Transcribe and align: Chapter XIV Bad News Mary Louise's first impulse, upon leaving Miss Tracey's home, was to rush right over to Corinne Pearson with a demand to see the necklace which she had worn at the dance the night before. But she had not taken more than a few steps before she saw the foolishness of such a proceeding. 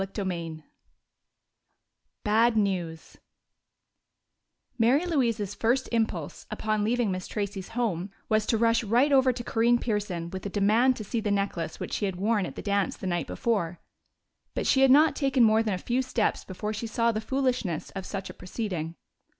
Chapter 0.01 0.25
XIV 0.25 0.63
Bad 2.23 2.57
News 2.57 3.17
Mary 4.79 5.05
Louise's 5.05 5.53
first 5.53 5.87
impulse, 5.91 6.47
upon 6.49 6.83
leaving 6.83 7.11
Miss 7.11 7.27
Tracey's 7.27 7.67
home, 7.77 8.09
was 8.27 8.47
to 8.47 8.57
rush 8.57 8.83
right 8.83 9.11
over 9.11 9.31
to 9.31 9.43
Corinne 9.43 9.77
Pearson 9.77 10.31
with 10.31 10.43
a 10.43 10.49
demand 10.49 10.95
to 10.95 11.03
see 11.03 11.19
the 11.19 11.29
necklace 11.29 11.79
which 11.79 11.93
she 11.93 12.05
had 12.05 12.15
worn 12.15 12.47
at 12.47 12.55
the 12.55 12.63
dance 12.63 12.97
the 12.97 13.05
night 13.05 13.27
before. 13.27 13.79
But 14.55 14.65
she 14.65 14.81
had 14.81 14.89
not 14.89 15.15
taken 15.15 15.43
more 15.43 15.61
than 15.61 15.75
a 15.75 15.77
few 15.77 16.01
steps 16.01 16.43
before 16.43 16.73
she 16.73 16.87
saw 16.87 17.11
the 17.11 17.21
foolishness 17.21 17.91
of 17.91 18.07
such 18.07 18.27
a 18.27 18.33
proceeding. 18.33 18.95